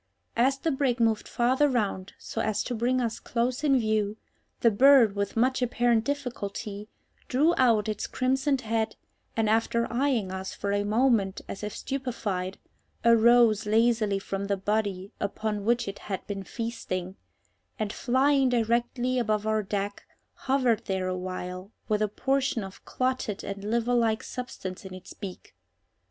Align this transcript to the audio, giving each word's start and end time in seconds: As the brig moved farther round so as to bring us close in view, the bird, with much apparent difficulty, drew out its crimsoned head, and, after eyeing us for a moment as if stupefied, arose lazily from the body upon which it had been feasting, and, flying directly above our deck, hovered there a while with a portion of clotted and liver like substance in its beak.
As 0.35 0.57
the 0.57 0.71
brig 0.71 0.99
moved 0.99 1.27
farther 1.27 1.69
round 1.69 2.13
so 2.17 2.41
as 2.41 2.63
to 2.63 2.73
bring 2.73 2.99
us 2.99 3.19
close 3.19 3.63
in 3.63 3.77
view, 3.77 4.17
the 4.61 4.71
bird, 4.71 5.15
with 5.15 5.37
much 5.37 5.61
apparent 5.61 6.03
difficulty, 6.05 6.89
drew 7.27 7.53
out 7.55 7.87
its 7.87 8.07
crimsoned 8.07 8.61
head, 8.61 8.95
and, 9.37 9.47
after 9.47 9.85
eyeing 9.93 10.31
us 10.31 10.55
for 10.55 10.71
a 10.71 10.83
moment 10.83 11.41
as 11.47 11.61
if 11.63 11.75
stupefied, 11.75 12.57
arose 13.05 13.67
lazily 13.67 14.17
from 14.17 14.45
the 14.45 14.57
body 14.57 15.11
upon 15.19 15.65
which 15.65 15.87
it 15.87 15.99
had 15.99 16.25
been 16.25 16.41
feasting, 16.41 17.15
and, 17.77 17.93
flying 17.93 18.49
directly 18.49 19.19
above 19.19 19.45
our 19.45 19.61
deck, 19.61 20.05
hovered 20.33 20.85
there 20.85 21.09
a 21.09 21.15
while 21.15 21.69
with 21.87 22.01
a 22.01 22.07
portion 22.07 22.63
of 22.63 22.83
clotted 22.85 23.43
and 23.43 23.63
liver 23.63 23.93
like 23.93 24.23
substance 24.23 24.83
in 24.83 24.95
its 24.95 25.13
beak. 25.13 25.55